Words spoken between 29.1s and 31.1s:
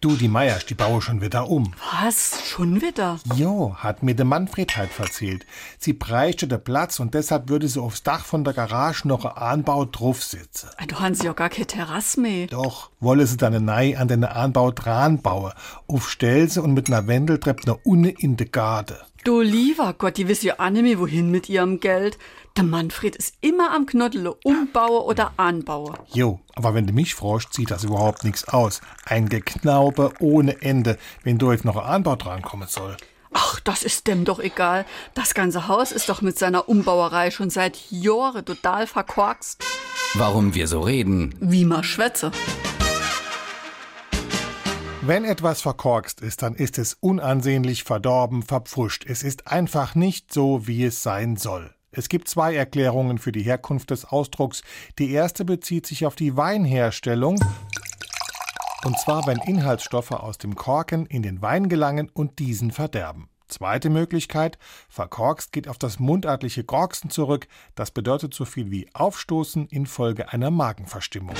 Geknaube ohne Ende,